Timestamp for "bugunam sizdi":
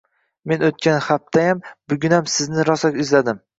1.93-2.69